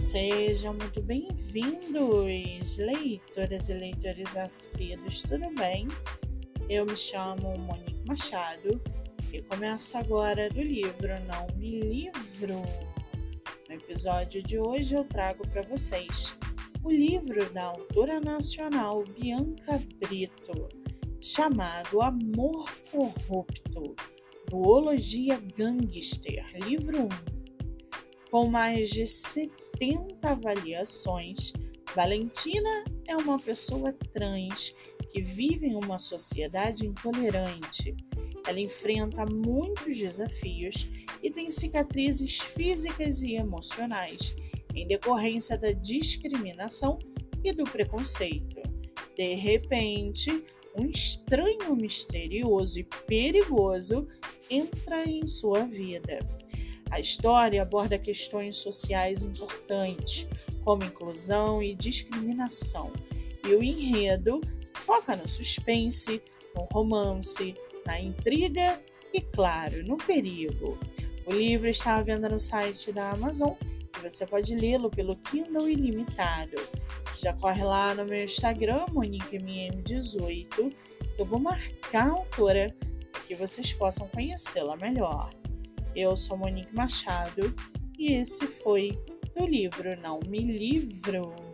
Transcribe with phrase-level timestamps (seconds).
[0.00, 5.86] Sejam muito bem-vindos, leitoras e leitores assíduos, tudo bem?
[6.70, 8.80] Eu me chamo Monique Machado
[9.30, 12.62] e começo agora do livro Não Me Livro.
[13.68, 16.34] No episódio de hoje eu trago para vocês
[16.82, 20.66] o livro da autora nacional Bianca Brito,
[21.20, 23.94] chamado Amor Corrupto,
[24.48, 27.08] Duologia Gangster, livro 1.
[28.30, 29.69] Com mais de 70
[30.22, 31.52] avaliações,
[31.94, 34.74] Valentina é uma pessoa trans
[35.10, 37.96] que vive em uma sociedade intolerante.
[38.46, 40.88] Ela enfrenta muitos desafios
[41.22, 44.34] e tem cicatrizes físicas e emocionais
[44.74, 46.98] em decorrência da discriminação
[47.42, 48.60] e do preconceito.
[49.16, 50.44] De repente,
[50.76, 54.06] um estranho misterioso e perigoso
[54.48, 56.18] entra em sua vida.
[56.90, 60.26] A história aborda questões sociais importantes,
[60.64, 62.92] como inclusão e discriminação,
[63.46, 64.40] e o enredo
[64.74, 66.20] foca no suspense,
[66.54, 67.54] no romance,
[67.86, 68.80] na intriga
[69.12, 70.78] e, claro, no perigo.
[71.26, 73.52] O livro está à venda no site da Amazon
[73.96, 76.56] e você pode lê-lo pelo Kindle Ilimitado.
[77.18, 80.74] Já corre lá no meu Instagram, MoniqueMM18,
[81.18, 82.74] eu vou marcar a autora
[83.12, 85.30] para que vocês possam conhecê-la melhor.
[85.94, 87.54] Eu sou Monique Machado
[87.98, 88.90] e esse foi
[89.38, 91.49] o livro Não Me Livro.